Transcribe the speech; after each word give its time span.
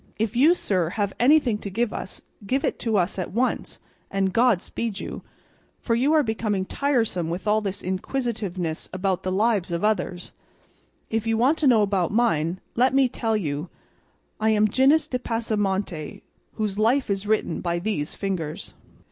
If 0.17 0.35
you, 0.35 0.55
sir, 0.55 0.89
have 0.89 1.13
anything 1.19 1.59
to 1.59 1.69
give 1.69 1.93
us, 1.93 2.23
give 2.47 2.65
it 2.65 2.79
to 2.79 2.97
us 2.97 3.19
at 3.19 3.31
once, 3.31 3.77
and 4.09 4.33
God 4.33 4.59
speed 4.59 4.99
you, 4.99 5.21
for 5.79 5.93
you 5.93 6.11
are 6.13 6.23
becoming 6.23 6.65
tiresome 6.65 7.29
with 7.29 7.47
all 7.47 7.61
this 7.61 7.83
inquisitiveness 7.83 8.89
about 8.93 9.21
the 9.21 9.31
lives 9.31 9.71
of 9.71 9.83
others; 9.83 10.31
if 11.11 11.27
you 11.27 11.37
want 11.37 11.59
to 11.59 11.67
know 11.67 11.83
about 11.83 12.11
mine, 12.11 12.59
let 12.75 12.95
me 12.95 13.07
tell 13.07 13.37
you 13.37 13.69
I 14.39 14.49
am 14.49 14.67
Gines 14.67 15.05
de 15.05 15.19
Pasamonte, 15.19 16.23
whose 16.53 16.79
life 16.79 17.07
is 17.11 17.27
written 17.27 17.61
by 17.61 17.77
these 17.77 18.15
fingers." 18.15 18.73